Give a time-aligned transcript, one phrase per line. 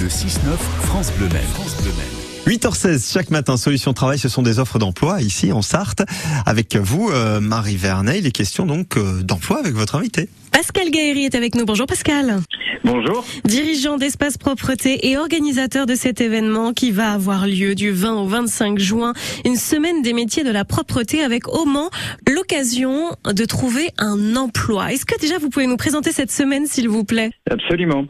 [0.00, 1.42] Le 6-9, France Bleu Maine.
[1.52, 2.56] France Bleu Maine.
[2.58, 6.04] 8h16 chaque matin, Solution Travail, ce sont des offres d'emploi ici en Sarthe.
[6.46, 10.30] Avec vous, euh, Marie Vernet, il est question donc euh, d'emploi avec votre invité.
[10.52, 11.66] Pascal Gaëry est avec nous.
[11.66, 12.40] Bonjour Pascal.
[12.82, 13.26] Bonjour.
[13.44, 18.26] Dirigeant d'Espace Propreté et organisateur de cet événement qui va avoir lieu du 20 au
[18.26, 19.12] 25 juin,
[19.44, 21.90] une semaine des métiers de la propreté avec au Mans
[22.26, 24.92] l'occasion de trouver un emploi.
[24.92, 27.30] Est-ce que déjà vous pouvez nous présenter cette semaine s'il vous plaît?
[27.50, 28.06] Absolument.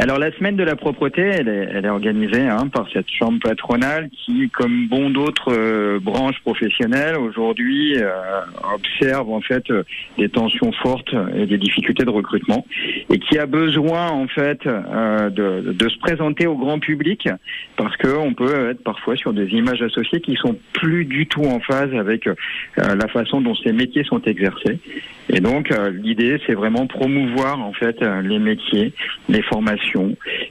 [0.00, 3.40] Alors la semaine de la propreté, elle est, elle est organisée hein, par cette chambre
[3.40, 8.12] patronale qui, comme bon d'autres euh, branches professionnelles, aujourd'hui euh,
[8.72, 9.82] observe en fait euh,
[10.16, 12.64] des tensions fortes et des difficultés de recrutement,
[13.10, 17.28] et qui a besoin en fait euh, de, de, se présenter au grand public
[17.76, 21.42] parce que on peut être parfois sur des images associées qui sont plus du tout
[21.42, 22.28] en phase avec
[22.76, 24.78] la façon dont ces métiers sont exercés.
[25.30, 28.92] Et donc l'idée, c'est vraiment promouvoir en fait les métiers,
[29.28, 29.87] les formations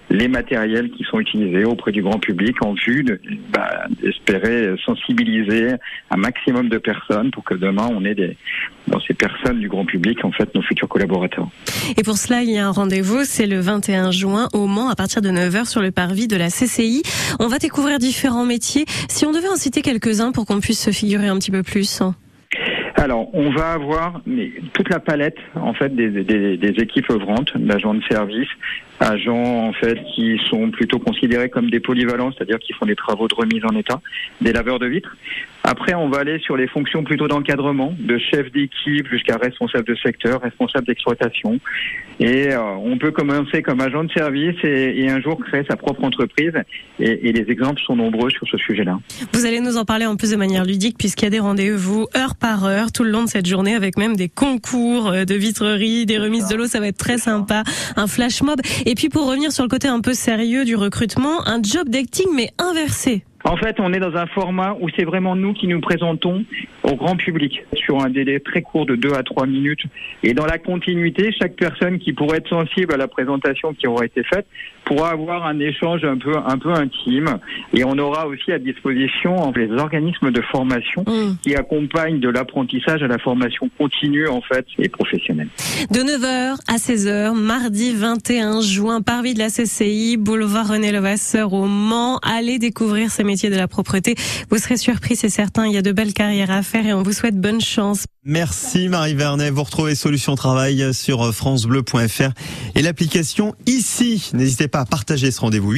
[0.10, 3.06] les matériels qui sont utilisés auprès du grand public en vue
[3.52, 5.74] bah, d'espérer sensibiliser
[6.10, 8.38] un maximum de personnes pour que demain on ait des,
[8.88, 11.48] dans ces personnes du grand public en fait nos futurs collaborateurs.
[11.98, 14.96] Et pour cela, il y a un rendez-vous, c'est le 21 juin au Mans à
[14.96, 17.04] partir de 9h sur le parvis de la CCI.
[17.40, 18.86] On va découvrir différents métiers.
[19.10, 22.02] Si on devait en citer quelques-uns pour qu'on puisse se figurer un petit peu plus.
[22.96, 27.56] Alors, on va avoir mais, toute la palette en fait des, des, des équipes œuvrantes,
[27.56, 28.50] d'agents de service,
[29.00, 33.28] agents en fait qui sont plutôt considérés comme des polyvalents, c'est-à-dire qui font des travaux
[33.28, 34.02] de remise en état,
[34.42, 35.16] des laveurs de vitres.
[35.70, 39.96] Après, on va aller sur les fonctions plutôt d'encadrement, de chef d'équipe jusqu'à responsable de
[39.96, 41.60] secteur, responsable d'exploitation.
[42.22, 45.76] Et euh, on peut commencer comme agent de service et, et un jour créer sa
[45.76, 46.54] propre entreprise.
[47.00, 48.98] Et, et, les exemples sont nombreux sur ce sujet-là.
[49.34, 52.08] Vous allez nous en parler en plus de manière ludique puisqu'il y a des rendez-vous
[52.16, 55.36] heure par heure tout le long de cette journée avec même des concours euh, de
[55.36, 56.66] vitrerie, des remises de l'eau.
[56.66, 57.64] Ça va être très sympa.
[57.98, 58.62] Un flash mob.
[58.90, 62.30] Et puis pour revenir sur le côté un peu sérieux du recrutement, un job d'acting
[62.34, 63.27] mais inversé.
[63.44, 66.44] En fait, on est dans un format où c'est vraiment nous qui nous présentons
[66.84, 69.84] au grand public sur un délai très court de 2 à 3 minutes.
[70.24, 74.06] Et dans la continuité, chaque personne qui pourrait être sensible à la présentation qui aura
[74.06, 74.48] été faite
[74.86, 77.38] pourra avoir un échange un peu, un peu intime.
[77.74, 81.38] Et on aura aussi à disposition les organismes de formation mmh.
[81.44, 85.50] qui accompagnent de l'apprentissage à la formation continue, en fait, et professionnelle.
[85.92, 91.66] De 9h à 16h, mardi 21 juin, parvis de la CCI, boulevard René Levasseur au
[91.66, 92.20] Mans.
[92.24, 94.16] Allez découvrir ces métiers de la propreté.
[94.50, 95.68] Vous serez surpris, c'est certain.
[95.68, 98.06] Il y a de belles carrières à faire et on vous souhaite bonne chance.
[98.26, 99.52] Merci Marie Vernet.
[99.52, 102.32] Vous retrouvez Solution Travail sur francebleu.fr
[102.76, 104.32] et l'application ici.
[104.34, 105.74] N'hésitez pas à partager ce rendez-vous.